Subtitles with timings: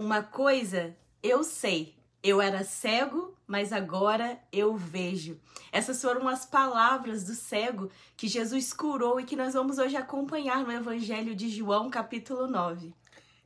[0.00, 5.38] Uma coisa eu sei, eu era cego, mas agora eu vejo.
[5.70, 10.64] Essas foram as palavras do cego que Jesus curou e que nós vamos hoje acompanhar
[10.64, 12.94] no Evangelho de João, capítulo 9.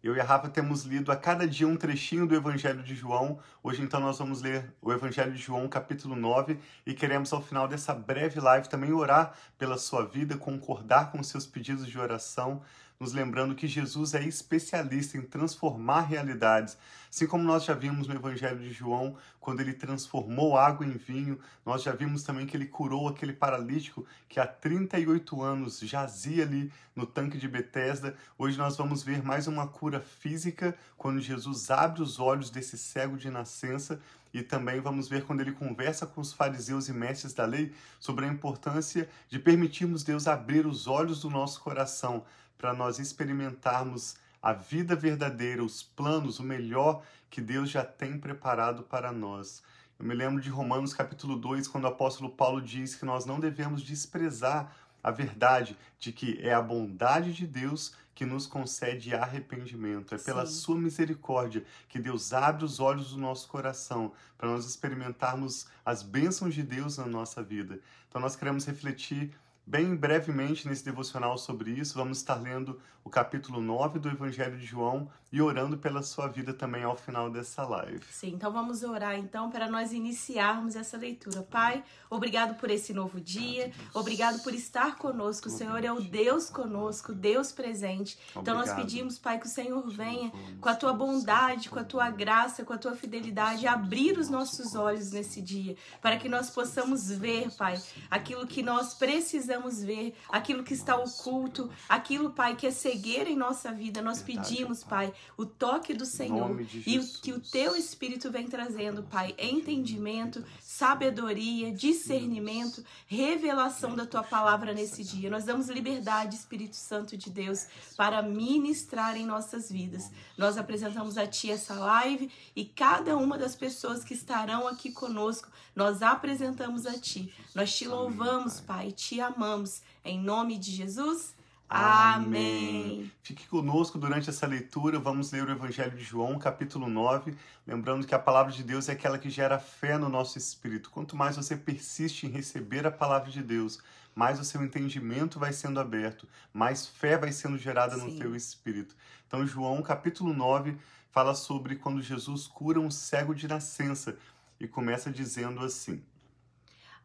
[0.00, 3.40] Eu e a Rafa temos lido a cada dia um trechinho do Evangelho de João.
[3.60, 7.66] Hoje, então, nós vamos ler o Evangelho de João, capítulo 9, e queremos, ao final
[7.66, 12.62] dessa breve live, também orar pela sua vida, concordar com seus pedidos de oração
[12.98, 16.76] nos lembrando que Jesus é especialista em transformar realidades.
[17.10, 21.38] Assim como nós já vimos no Evangelho de João, quando ele transformou água em vinho,
[21.64, 26.72] nós já vimos também que ele curou aquele paralítico que há 38 anos jazia ali
[26.94, 28.16] no tanque de Betesda.
[28.38, 33.16] Hoje nós vamos ver mais uma cura física quando Jesus abre os olhos desse cego
[33.16, 34.00] de nascença
[34.34, 38.24] e também vamos ver quando ele conversa com os fariseus e mestres da lei sobre
[38.24, 42.24] a importância de permitirmos Deus abrir os olhos do nosso coração
[42.64, 48.84] para nós experimentarmos a vida verdadeira, os planos, o melhor que Deus já tem preparado
[48.84, 49.62] para nós.
[49.98, 53.38] Eu me lembro de Romanos capítulo 2, quando o apóstolo Paulo diz que nós não
[53.38, 60.14] devemos desprezar a verdade de que é a bondade de Deus que nos concede arrependimento.
[60.14, 60.54] É pela Sim.
[60.54, 66.54] sua misericórdia que Deus abre os olhos do nosso coração para nós experimentarmos as bênçãos
[66.54, 67.78] de Deus na nossa vida.
[68.08, 69.36] Então nós queremos refletir
[69.66, 74.64] Bem brevemente nesse devocional sobre isso, vamos estar lendo o capítulo 9 do Evangelho de
[74.64, 78.02] João e orando pela sua vida também ao final dessa live.
[78.10, 81.42] Sim, então vamos orar então para nós iniciarmos essa leitura.
[81.42, 85.48] Pai, obrigado por esse novo dia, obrigado por estar conosco.
[85.48, 88.18] O Senhor é o Deus conosco, Deus presente.
[88.36, 90.30] Então nós pedimos, Pai, que o Senhor venha
[90.60, 94.74] com a tua bondade, com a tua graça, com a tua fidelidade, abrir os nossos
[94.74, 97.78] olhos nesse dia, para que nós possamos ver, Pai,
[98.10, 103.28] aquilo que nós precisamos precisamos ver, aquilo que está oculto, aquilo, Pai, que é cegueira
[103.30, 104.02] em nossa vida.
[104.02, 109.34] Nós pedimos, Pai, o toque do Senhor e que o teu Espírito vem trazendo, Pai,
[109.38, 115.30] entendimento, sabedoria, discernimento, revelação da tua palavra nesse dia.
[115.30, 120.10] Nós damos liberdade, Espírito Santo de Deus, para ministrar em nossas vidas.
[120.36, 125.48] Nós apresentamos a Ti essa live e cada uma das pessoas que estarão aqui conosco,
[125.74, 127.32] nós apresentamos a Ti.
[127.54, 129.82] Nós te louvamos, Pai, te amamos amamos.
[130.02, 131.34] Em nome de Jesus.
[131.68, 132.14] Amém.
[132.14, 133.12] Amém.
[133.22, 134.98] Fique conosco durante essa leitura.
[134.98, 137.34] Vamos ler o Evangelho de João, capítulo 9.
[137.66, 140.90] Lembrando que a palavra de Deus é aquela que gera fé no nosso espírito.
[140.90, 143.80] Quanto mais você persiste em receber a palavra de Deus,
[144.14, 148.06] mais o seu entendimento vai sendo aberto, mais fé vai sendo gerada Sim.
[148.06, 148.96] no teu espírito.
[149.26, 150.76] Então, João, capítulo 9,
[151.10, 154.16] fala sobre quando Jesus cura um cego de nascença
[154.60, 156.02] e começa dizendo assim: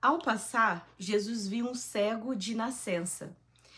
[0.01, 3.35] ao passar, Jesus viu um cego de nascença.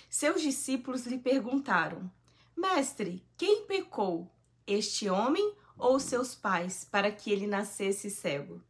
[0.09, 2.11] Seus discípulos lhe perguntaram:
[2.55, 4.31] Mestre, quem pecou,
[4.67, 8.61] este homem ou seus pais, para que ele nascesse cego?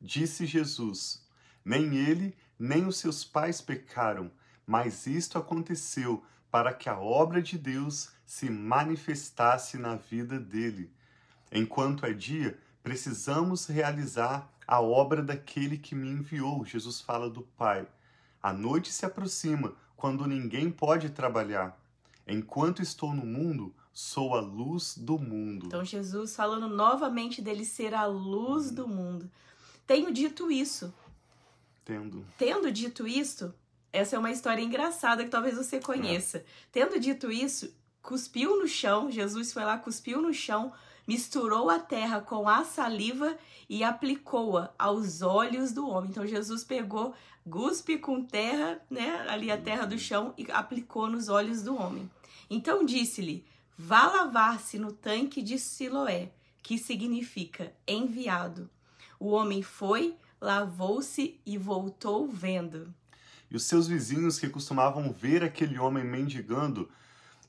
[0.00, 1.26] Disse Jesus:
[1.64, 4.30] Nem ele, nem os seus pais pecaram,
[4.66, 10.90] mas isto aconteceu para que a obra de Deus se manifestasse na vida dele.
[11.50, 16.62] Enquanto é dia, precisamos realizar a obra daquele que me enviou.
[16.62, 17.88] Jesus fala do Pai.
[18.42, 21.80] A noite se aproxima, quando ninguém pode trabalhar.
[22.26, 25.66] Enquanto estou no mundo, sou a luz do mundo.
[25.66, 29.30] Então, Jesus falando novamente dele ser a luz do mundo.
[29.86, 30.92] Tenho dito isso.
[31.82, 32.22] Tendo.
[32.36, 33.54] Tendo dito isso,
[33.90, 36.38] essa é uma história engraçada que talvez você conheça.
[36.38, 36.44] É.
[36.70, 40.74] Tendo dito isso, cuspiu no chão, Jesus foi lá, cuspiu no chão,
[41.08, 43.34] misturou a terra com a saliva
[43.66, 46.10] e aplicou-a aos olhos do homem.
[46.10, 47.14] Então Jesus pegou
[47.46, 52.10] guspe com terra, né, ali a terra do chão e aplicou nos olhos do homem.
[52.50, 53.42] Então disse-lhe:
[53.76, 56.30] Vá lavar-se no tanque de Siloé,
[56.62, 58.68] que significa enviado.
[59.18, 62.92] O homem foi, lavou-se e voltou vendo.
[63.50, 66.90] E os seus vizinhos que costumavam ver aquele homem mendigando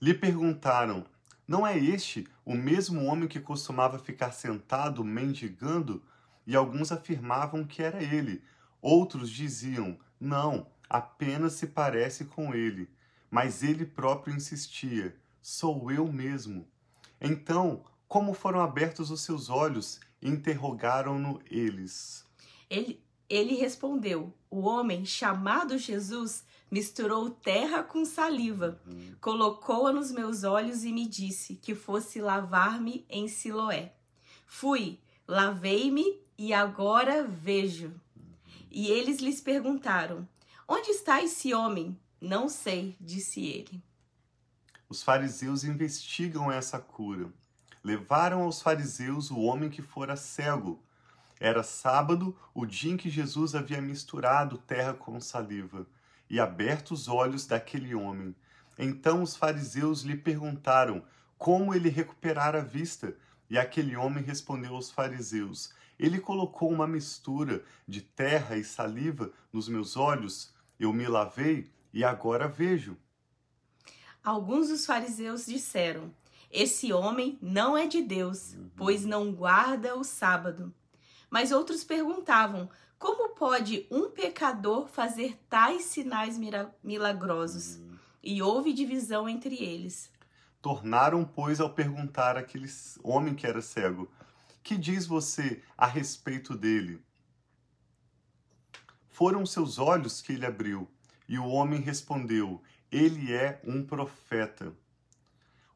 [0.01, 1.05] lhe perguntaram:
[1.49, 6.03] não é este o mesmo homem que costumava ficar sentado mendigando?
[6.45, 8.43] E alguns afirmavam que era ele.
[8.79, 12.87] Outros diziam: Não, apenas se parece com ele.
[13.31, 16.67] Mas ele próprio insistia: Sou eu mesmo.
[17.19, 19.99] Então, como foram abertos os seus olhos?
[20.21, 22.27] Interrogaram-no eles.
[22.69, 29.15] Ele, ele respondeu: O homem chamado Jesus misturou terra com saliva, uhum.
[29.19, 33.93] colocou-a nos meus olhos e me disse que fosse lavar-me em Siloé.
[34.45, 37.93] Fui, lavei-me e agora vejo.
[38.71, 40.27] E eles lhes perguntaram:
[40.67, 41.97] Onde está esse homem?
[42.21, 43.81] Não sei, disse ele.
[44.87, 47.31] Os fariseus investigam essa cura.
[47.83, 50.83] levaram aos fariseus o homem que fora cego.
[51.39, 55.87] Era sábado, o dia em que Jesus havia misturado terra com saliva
[56.29, 58.35] e aberto os olhos daquele homem.
[58.77, 61.03] Então os fariseus lhe perguntaram
[61.37, 63.15] como ele recuperara a vista.
[63.49, 69.67] E aquele homem respondeu aos fariseus: Ele colocou uma mistura de terra e saliva nos
[69.67, 72.95] meus olhos, eu me lavei e agora vejo.
[74.23, 76.13] Alguns dos fariseus disseram:
[76.51, 78.69] Esse homem não é de Deus, uhum.
[78.75, 80.73] pois não guarda o sábado.
[81.29, 86.37] Mas outros perguntavam: Como pode um pecador fazer tais sinais
[86.83, 87.77] milagrosos?
[87.77, 87.97] Uhum.
[88.21, 90.11] E houve divisão entre eles.
[90.61, 92.67] Tornaram, pois, ao perguntar àquele
[93.01, 94.11] homem que era cego:
[94.61, 97.01] Que diz você a respeito dele?
[99.07, 100.85] Foram seus olhos que ele abriu.
[101.27, 102.61] E o homem respondeu:
[102.91, 104.73] Ele é um profeta.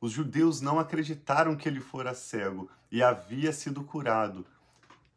[0.01, 4.45] Os judeus não acreditaram que ele fora cego e havia sido curado,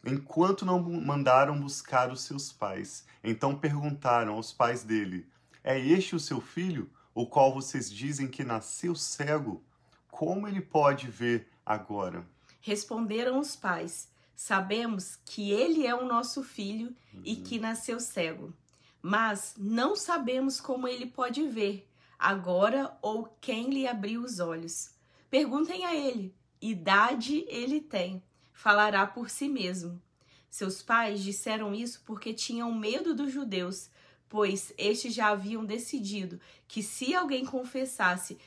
[0.06, 3.04] enquanto não mandaram buscar os seus pais.
[3.22, 5.26] Então perguntaram aos pais dele:
[5.62, 6.90] É este o seu filho?
[7.16, 9.64] o qual vocês dizem que nasceu cego,
[10.10, 12.26] como ele pode ver agora?
[12.60, 17.22] Responderam os pais: Sabemos que ele é o nosso filho uhum.
[17.24, 18.52] e que nasceu cego,
[19.00, 21.88] mas não sabemos como ele pode ver
[22.18, 24.90] agora ou quem lhe abriu os olhos.
[25.30, 28.22] Perguntem a ele: idade ele tem?
[28.56, 30.00] Falará por si mesmo.
[30.48, 33.90] Seus pais disseram isso porque tinham medo dos judeus,
[34.30, 38.38] pois estes já haviam decidido que se alguém confessasse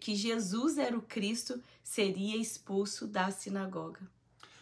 [0.00, 4.00] que Jesus era o Cristo, seria expulso da sinagoga.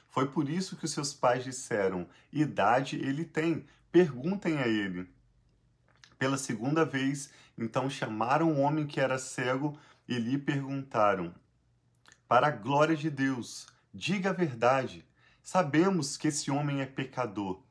[0.08, 5.06] Foi por isso que os seus pais disseram: idade ele tem, perguntem a ele.
[6.18, 7.28] Pela segunda vez,
[7.58, 9.78] então chamaram o homem que era cego
[10.08, 11.34] e lhe perguntaram:
[12.26, 15.06] Para a glória de Deus, diga a verdade.
[15.43, 17.62] Sabemos que esse homem é pecador.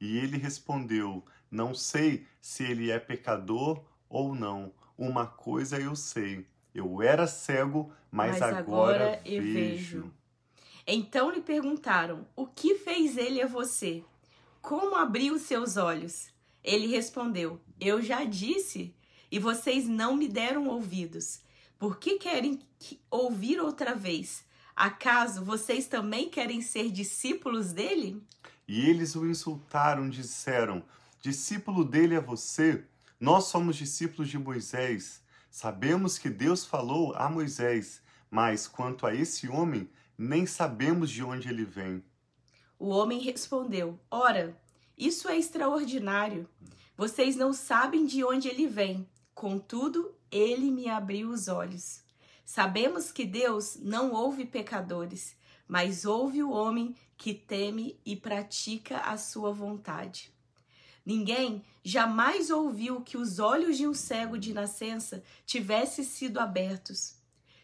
[0.00, 4.72] E ele respondeu: não sei se ele é pecador ou não.
[4.96, 9.42] Uma coisa eu sei: eu era cego, mas, mas agora, agora vejo.
[9.42, 10.14] vejo.
[10.86, 14.04] Então lhe perguntaram: O que fez ele a você?
[14.60, 16.28] Como abriu seus olhos?
[16.62, 18.94] Ele respondeu: Eu já disse,
[19.30, 21.40] e vocês não me deram ouvidos.
[21.78, 22.60] Por que querem
[23.10, 24.43] ouvir outra vez?
[24.76, 28.20] Acaso vocês também querem ser discípulos dele?
[28.66, 30.82] E eles o insultaram, disseram:
[31.20, 32.84] discípulo dele é você.
[33.20, 35.22] Nós somos discípulos de Moisés.
[35.50, 39.88] Sabemos que Deus falou a Moisés, mas quanto a esse homem,
[40.18, 42.02] nem sabemos de onde ele vem.
[42.78, 44.60] O homem respondeu: Ora,
[44.98, 46.48] isso é extraordinário.
[46.96, 49.08] Vocês não sabem de onde ele vem.
[49.34, 52.03] Contudo, ele me abriu os olhos.
[52.44, 55.36] Sabemos que Deus não ouve pecadores,
[55.66, 60.32] mas ouve o homem que teme e pratica a sua vontade.
[61.04, 67.16] Ninguém jamais ouviu que os olhos de um cego de nascença tivessem sido abertos.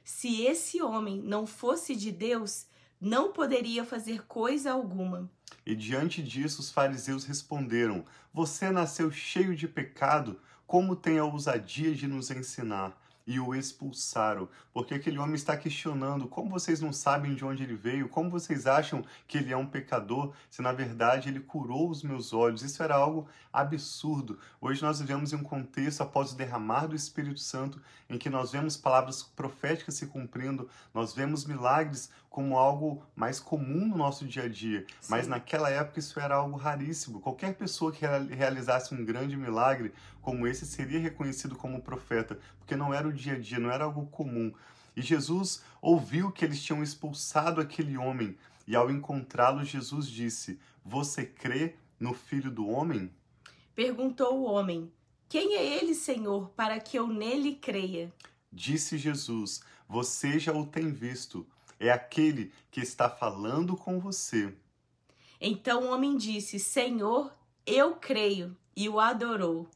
[0.05, 2.67] Se esse homem não fosse de Deus,
[3.00, 5.31] não poderia fazer coisa alguma.
[5.65, 11.94] E diante disso, os fariseus responderam: Você nasceu cheio de pecado, como tem a ousadia
[11.94, 13.00] de nos ensinar?
[13.31, 17.77] E o expulsaram, porque aquele homem está questionando como vocês não sabem de onde ele
[17.77, 22.02] veio, como vocês acham que ele é um pecador, se na verdade ele curou os
[22.02, 22.62] meus olhos.
[22.62, 24.37] Isso era algo absurdo.
[24.61, 28.50] Hoje nós vivemos em um contexto após o derramar do Espírito Santo, em que nós
[28.50, 34.45] vemos palavras proféticas se cumprindo, nós vemos milagres como algo mais comum no nosso dia
[34.45, 35.11] a dia, Sim.
[35.11, 37.21] mas naquela época isso era algo raríssimo.
[37.21, 42.95] Qualquer pessoa que realizasse um grande milagre como esse seria reconhecido como profeta, porque não
[42.95, 44.53] era o dia a dia, não era algo comum.
[44.97, 48.37] E Jesus ouviu que eles tinham expulsado aquele homem,
[48.67, 53.11] e ao encontrá-lo, Jesus disse: Você crê no Filho do Homem?
[53.75, 54.91] Perguntou o homem:
[55.29, 58.12] Quem é ele, Senhor, para que eu nele creia?
[58.53, 61.47] Disse Jesus: Você já o tem visto
[61.81, 64.55] é aquele que está falando com você.
[65.41, 67.33] Então o homem disse: Senhor,
[67.65, 69.67] eu creio, e o adorou.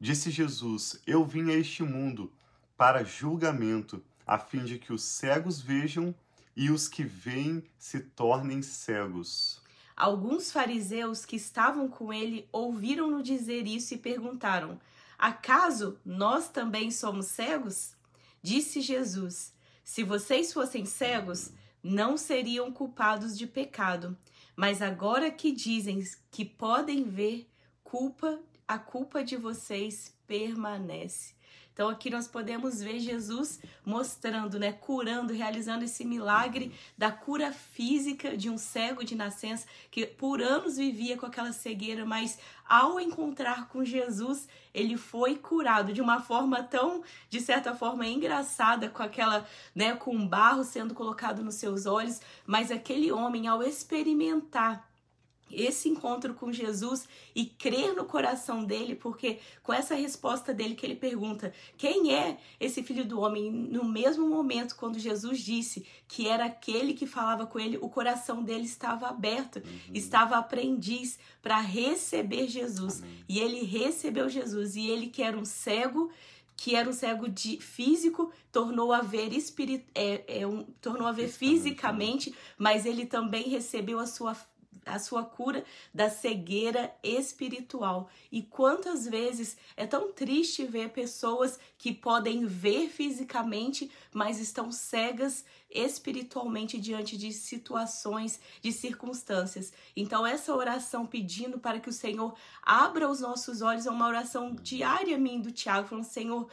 [0.00, 2.32] Disse Jesus: Eu vim a este mundo
[2.76, 6.14] para julgamento, a fim de que os cegos vejam
[6.56, 9.60] e os que veem se tornem cegos.
[9.96, 14.80] Alguns fariseus que estavam com ele ouviram-no dizer isso e perguntaram:
[15.18, 17.94] Acaso nós também somos cegos?
[18.42, 19.54] Disse Jesus:
[19.84, 21.52] se vocês fossem cegos,
[21.82, 24.16] não seriam culpados de pecado.
[24.56, 27.46] Mas agora que dizem que podem ver,
[27.82, 31.34] culpa, a culpa de vocês permanece.
[31.74, 38.36] Então aqui nós podemos ver Jesus mostrando, né, curando, realizando esse milagre da cura física
[38.36, 43.68] de um cego de nascença que por anos vivia com aquela cegueira, mas ao encontrar
[43.68, 49.44] com Jesus, ele foi curado de uma forma tão, de certa forma, engraçada, com aquela,
[49.74, 54.88] né, com barro sendo colocado nos seus olhos, mas aquele homem, ao experimentar
[55.56, 60.84] esse encontro com Jesus e crer no coração dele, porque com essa resposta dele que
[60.84, 63.50] ele pergunta: quem é esse filho do homem?
[63.50, 68.42] No mesmo momento, quando Jesus disse que era aquele que falava com ele, o coração
[68.42, 69.94] dele estava aberto, uhum.
[69.94, 73.02] estava aprendiz para receber Jesus.
[73.02, 73.24] Amém.
[73.28, 76.10] E ele recebeu Jesus, e ele que era um cego
[76.56, 81.12] que era um cego de físico, tornou a ver espirit é, é um, tornou a
[81.12, 84.36] ver fisicamente, mas ele também recebeu a sua
[84.84, 88.08] a sua cura da cegueira espiritual.
[88.30, 95.44] E quantas vezes é tão triste ver pessoas que podem ver fisicamente, mas estão cegas
[95.70, 99.72] espiritualmente diante de situações, de circunstâncias.
[99.96, 104.54] Então, essa oração pedindo para que o Senhor abra os nossos olhos é uma oração
[104.54, 106.48] diária minha do Tiago, falando: Senhor,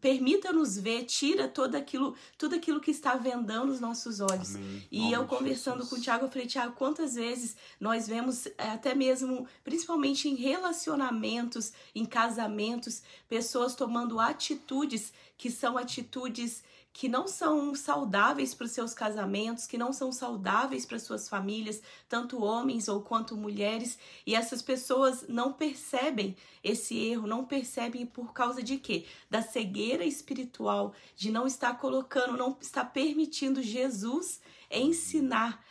[0.00, 4.54] permita-nos ver, tira todo aquilo, tudo aquilo que está vendando os nossos olhos.
[4.54, 4.86] Amém.
[4.90, 8.94] E eu conversando com o Tiago, eu falei, Tiago, quantas vezes nós vemos, é, até
[8.94, 17.74] mesmo, principalmente em relacionamentos, em casamentos, pessoas tomando atitudes que são atitudes que não são
[17.74, 23.00] saudáveis para os seus casamentos, que não são saudáveis para suas famílias, tanto homens ou
[23.00, 29.06] quanto mulheres, e essas pessoas não percebem esse erro, não percebem por causa de quê?
[29.30, 35.64] Da cegueira espiritual, de não estar colocando, não estar permitindo Jesus ensinar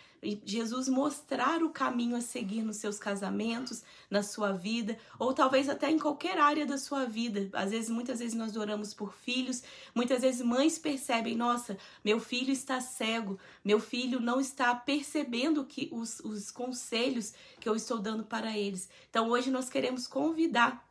[0.43, 5.89] Jesus mostrar o caminho a seguir nos seus casamentos, na sua vida, ou talvez até
[5.89, 7.49] em qualquer área da sua vida.
[7.53, 9.63] Às vezes, muitas vezes nós oramos por filhos,
[9.95, 15.89] muitas vezes mães percebem, nossa, meu filho está cego, meu filho não está percebendo que
[15.91, 18.89] os, os conselhos que eu estou dando para eles.
[19.09, 20.87] Então, hoje nós queremos convidar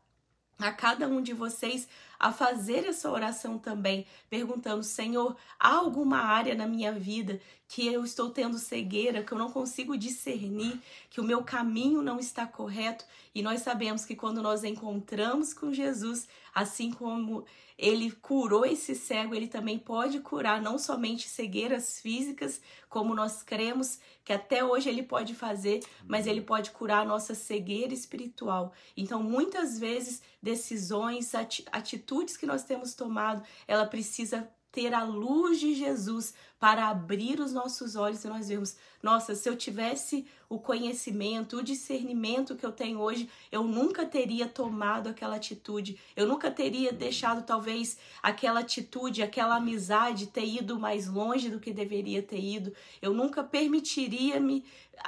[0.59, 1.87] a cada um de vocês
[2.19, 8.03] a fazer essa oração também, perguntando: Senhor, há alguma área na minha vida que eu
[8.03, 13.05] estou tendo cegueira, que eu não consigo discernir, que o meu caminho não está correto?
[13.35, 17.45] E nós sabemos que quando nós encontramos com Jesus, assim como
[17.79, 24.01] ele curou esse cego, ele também pode curar não somente cegueiras físicas, como nós cremos
[24.25, 28.73] que até hoje ele pode fazer, mas ele pode curar a nossa cegueira espiritual.
[28.97, 35.75] Então, muitas vezes, decisões, atitudes que nós temos tomado, ela precisa ter a luz de
[35.75, 41.59] Jesus para abrir os nossos olhos e nós vemos, nossa, se eu tivesse o conhecimento,
[41.59, 46.93] o discernimento que eu tenho hoje, eu nunca teria tomado aquela atitude, eu nunca teria
[46.93, 52.73] deixado talvez aquela atitude, aquela amizade ter ido mais longe do que deveria ter ido,
[53.00, 54.65] eu nunca permitiria me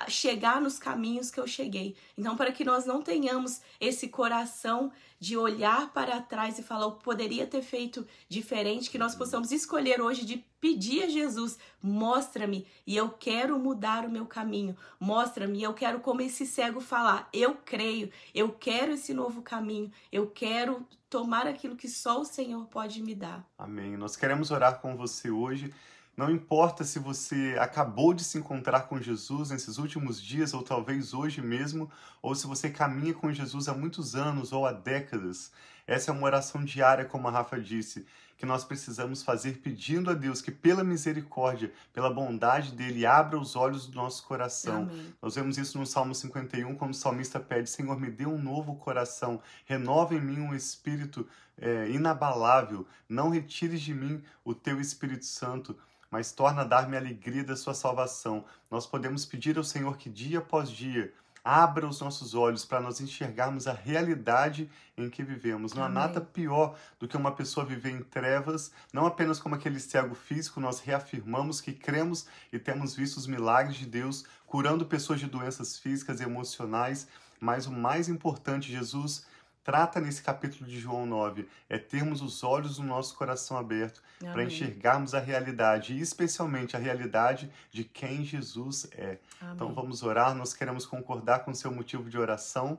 [0.09, 1.97] chegar nos caminhos que eu cheguei.
[2.17, 6.93] Então, para que nós não tenhamos esse coração de olhar para trás e falar, eu
[6.93, 12.97] poderia ter feito diferente, que nós possamos escolher hoje de pedir a Jesus, mostra-me e
[12.97, 14.77] eu quero mudar o meu caminho.
[14.99, 20.27] Mostra-me, eu quero como esse cego falar, eu creio, eu quero esse novo caminho, eu
[20.27, 23.45] quero tomar aquilo que só o Senhor pode me dar.
[23.59, 23.97] Amém.
[23.97, 25.73] Nós queremos orar com você hoje
[26.21, 31.15] não importa se você acabou de se encontrar com Jesus nesses últimos dias, ou talvez
[31.15, 35.51] hoje mesmo, ou se você caminha com Jesus há muitos anos ou há décadas.
[35.87, 38.05] Essa é uma oração diária, como a Rafa disse,
[38.37, 43.57] que nós precisamos fazer pedindo a Deus que, pela misericórdia, pela bondade dele, abra os
[43.57, 44.83] olhos do nosso coração.
[44.83, 45.15] Amém.
[45.23, 48.77] Nós vemos isso no Salmo 51, quando o salmista pede: Senhor, me dê um novo
[48.77, 51.27] coração, renova em mim um espírito
[51.61, 55.77] é, inabalável, não retires de mim o teu Espírito Santo
[56.11, 58.45] mas torna a dar-me a alegria da sua salvação.
[58.71, 61.13] Nós podemos pedir ao Senhor que dia após dia
[61.45, 65.73] abra os nossos olhos para nós enxergarmos a realidade em que vivemos.
[65.73, 69.81] Não há nada pior do que uma pessoa viver em trevas, não apenas como aquele
[69.81, 75.21] cego físico, nós reafirmamos que cremos e temos visto os milagres de Deus curando pessoas
[75.21, 77.09] de doenças físicas e emocionais,
[77.41, 79.25] mas o mais importante, Jesus
[79.63, 84.45] trata nesse capítulo de João 9 é termos os olhos do nosso coração aberto para
[84.45, 89.19] enxergarmos a realidade e especialmente a realidade de quem Jesus é.
[89.37, 89.55] Então, Amém.
[89.55, 92.79] Então vamos orar, nós queremos concordar com o seu motivo de oração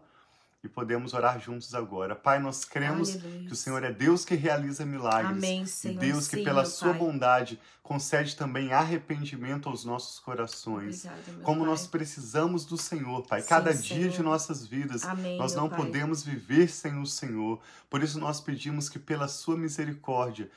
[0.64, 2.16] e podemos orar juntos agora.
[2.16, 3.48] Pai, nós cremos Aleluia.
[3.48, 5.32] que o Senhor é Deus que realiza milagres.
[5.38, 6.00] Amém, E Senhor.
[6.00, 7.00] Deus que Sim, pela sua Pai.
[7.00, 11.06] bondade concede também arrependimento aos nossos corações.
[11.44, 11.70] Como Pai.
[11.70, 13.42] nós precisamos do Senhor, Pai.
[13.42, 14.10] Sim, Cada dia Senhor.
[14.12, 15.78] de nossas vidas, Amém, nós não Pai.
[15.80, 17.60] podemos viver sem o Senhor.
[17.90, 20.50] Por isso nós pedimos que pela sua misericórdia,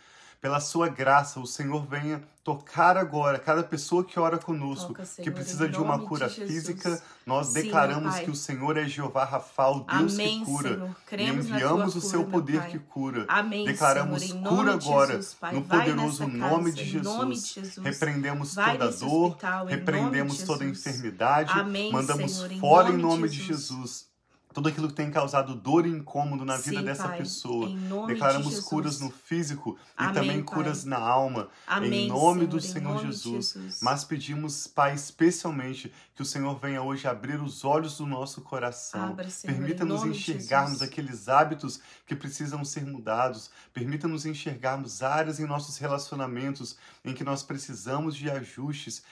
[0.45, 5.09] pela sua graça, o Senhor venha tocar agora cada pessoa que ora conosco, Toca, que
[5.09, 6.51] Senhor, precisa em de uma nome de cura Jesus.
[6.51, 7.03] física.
[7.25, 10.95] Nós Sim, declaramos que o Senhor é Jeová Rafa, o Deus Amém, que cura.
[11.17, 12.71] E enviamos o seu cura, meu poder Pai.
[12.73, 13.25] que cura.
[13.27, 17.01] Amém, Declaramos Senhor, em cura nome de agora, Jesus, no poderoso nome casa, de Em
[17.01, 17.55] nome de Jesus.
[17.55, 17.87] Jesus.
[17.87, 20.87] Repreendemos Vai toda dor, hospital, em repreendemos nome de toda Jesus.
[20.87, 23.69] enfermidade, Amém, mandamos Senhor, em fora em nome nome de de Jesus.
[23.71, 24.14] Jesus.
[24.55, 27.69] Tudo aquilo que tem causado dor e incômodo na vida Sim, dessa Pai, pessoa.
[27.69, 28.65] de Declaramos Jesus.
[28.65, 30.55] curas no físico e Amém, também Pai.
[30.55, 31.49] curas na alma.
[31.67, 33.53] Amém, em nome Senhor, do Senhor nome de Jesus.
[33.53, 33.81] Jesus.
[33.83, 39.17] Mas pedimos, Pai, especialmente que o Senhor venha hoje abrir os olhos do nosso coração.
[39.45, 43.51] Permita-nos enxergarmos aqueles hábitos que precisam ser mudados.
[43.73, 49.03] Permita-nos enxergarmos áreas em nossos relacionamentos em que nós precisamos de ajustes.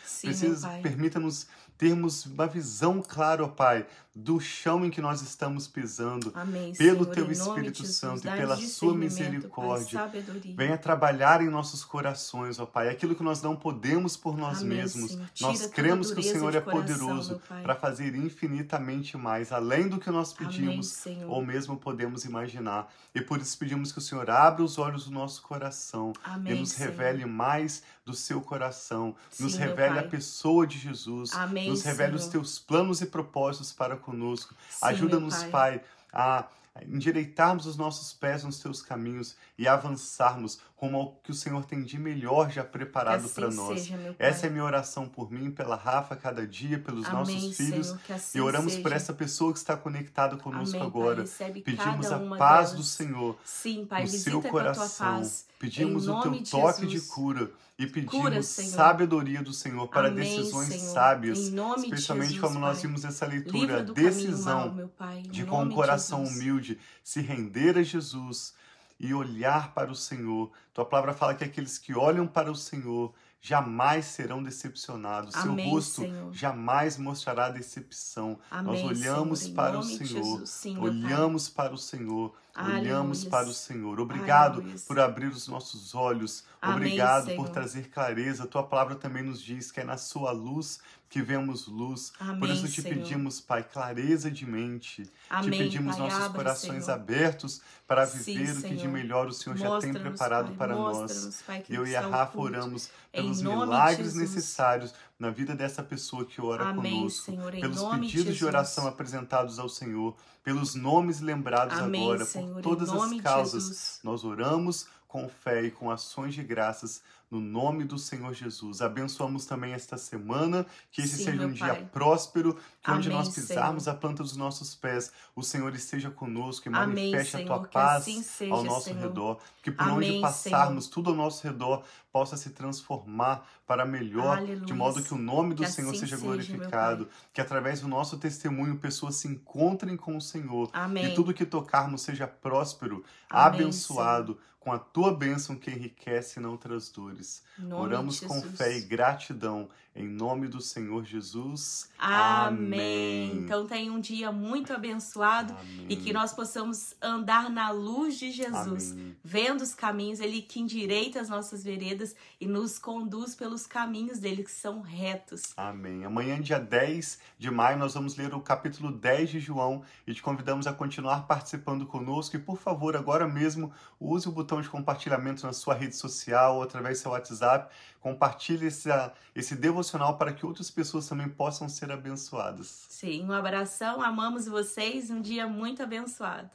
[0.82, 6.30] Permita-nos termos uma visão clara, ó Pai, do chão em que nós estamos pisando.
[6.34, 7.84] Amém, pelo Senhor, teu Espírito.
[7.84, 9.98] Santo e pela sua misericórdia.
[9.98, 10.22] Pai.
[10.54, 12.88] Venha trabalhar em nossos corações, ó Pai.
[12.88, 15.12] Aquilo que nós não podemos por nós Amém, mesmos.
[15.12, 15.28] Senhor.
[15.40, 17.62] Nós cremos que o Senhor é coração, poderoso Pai.
[17.62, 21.30] para fazer infinitamente mais, além do que nós Amém, pedimos Senhor.
[21.30, 22.92] ou mesmo podemos imaginar.
[23.14, 26.60] E por isso pedimos que o Senhor abra os olhos do nosso coração Amém, e
[26.60, 26.90] nos Senhor.
[26.90, 30.10] revele mais do seu coração, nos Sim, meu revele a Pai.
[30.10, 32.32] pessoa de Jesus, Amém, nos revele os Senhor.
[32.32, 34.54] teus planos e propósitos para conosco.
[34.80, 35.82] Ajuda-nos, meu Pai,
[36.12, 36.46] a
[36.86, 41.82] endireitarmos os nossos pés nos teus caminhos e avançarmos rumo ao que o Senhor tem
[41.82, 43.80] de melhor já preparado que para assim nós.
[43.82, 44.16] seja.
[44.18, 47.86] Essa é a minha oração por mim, pela Rafa, cada dia, pelos Amém, nossos filhos.
[47.88, 48.82] Senhor, assim e oramos seja.
[48.82, 51.24] por essa pessoa que está conectada conosco Amém, agora.
[51.38, 51.52] Pai.
[51.60, 52.72] Pedimos a paz delas.
[52.72, 55.16] do Senhor Sim, Pai, no seu coração.
[55.18, 55.46] paz.
[55.58, 57.02] Pedimos o teu de toque Jesus.
[57.02, 60.92] de cura e pedimos Cura, sabedoria do Senhor para Amém, decisões Senhor.
[60.92, 61.38] sábias.
[61.38, 62.86] Em nome de especialmente Jesus, como nós Pai.
[62.86, 66.36] vimos essa leitura, decisão mal, de com um de coração Jesus.
[66.36, 66.61] humilde
[67.02, 68.54] se render a Jesus
[68.98, 70.50] e olhar para o Senhor.
[70.72, 73.12] Tua palavra fala que aqueles que olham para o Senhor
[73.44, 75.34] jamais serão decepcionados.
[75.34, 76.32] Amém, Seu rosto Senhor.
[76.32, 78.38] jamais mostrará decepção.
[78.48, 80.46] Amém, Nós olhamos Senhor, para o Senhor.
[80.46, 80.78] Sim.
[80.78, 82.78] Olhamos para o Senhor, olhamos
[83.18, 83.24] Aleluias.
[83.24, 83.98] para o Senhor.
[84.00, 84.84] Obrigado Aleluias.
[84.84, 86.44] por abrir os nossos olhos.
[86.60, 87.48] Amém, Obrigado por Senhor.
[87.50, 88.46] trazer clareza.
[88.46, 90.78] Tua palavra também nos diz que é na sua luz
[91.12, 92.10] que vemos luz.
[92.16, 92.96] Por Amém, isso te Senhor.
[92.96, 95.04] pedimos, Pai, clareza de mente.
[95.28, 96.94] Amém, te pedimos Pai, nossos abre, corações Senhor.
[96.96, 100.74] abertos para Sim, viver o que de melhor o Senhor já tem preparado Pai, para
[100.74, 101.42] nós.
[101.46, 106.40] Pai, Eu e a Rafa oramos pelos de milagres necessários na vida dessa pessoa que
[106.40, 107.26] ora Amém, conosco.
[107.26, 108.42] Senhor, pelos de pedidos de, Jesus.
[108.42, 114.00] oração apresentados ao Senhor, pelos nomes lembrados Amém, agora, Senhor, por todas as de causas.
[114.02, 118.82] Nós oramos com fé e com ações de graças no nome do Senhor Jesus.
[118.82, 121.88] Abençoamos também esta semana, que esse Sim, seja um meu dia Pai.
[121.90, 126.68] próspero, que onde Amém, nós pisarmos a planta dos nossos pés, o Senhor esteja conosco
[126.68, 129.00] e Amém, manifeste a tua Senhor, paz assim seja, ao nosso Senhor.
[129.00, 134.36] redor, que por Amém, onde passarmos, tudo ao nosso redor possa se transformar para melhor,
[134.44, 134.74] de Aleluia.
[134.74, 138.18] modo que o nome do Que Senhor assim seja seja, glorificado, que através do nosso
[138.18, 140.70] testemunho pessoas se encontrem com o Senhor
[141.02, 146.56] e tudo que tocarmos seja próspero, abençoado, com a tua bênção que enriquece e não
[146.56, 147.42] traz dores.
[147.58, 151.90] Nome Oramos com fé e gratidão, em nome do Senhor Jesus.
[151.98, 153.36] Amém.
[153.36, 155.86] Então tenha um dia muito abençoado Amém.
[155.88, 159.16] e que nós possamos andar na luz de Jesus, Amém.
[159.22, 164.44] vendo os caminhos, Ele que endireita as nossas veredas e nos conduz pelos caminhos dele
[164.44, 165.42] que são retos.
[165.56, 166.04] Amém.
[166.04, 170.22] Amanhã, dia 10 de maio, nós vamos ler o capítulo 10 de João e te
[170.22, 172.36] convidamos a continuar participando conosco.
[172.36, 176.62] E, por favor, agora mesmo, use o botão de compartilhamento na sua rede social ou
[176.62, 177.74] através do seu WhatsApp.
[178.00, 178.90] Compartilhe esse,
[179.34, 182.86] esse devocional para que outras pessoas também possam ser abençoadas.
[182.88, 186.50] Sim, um abração, amamos vocês, um dia muito abençoado.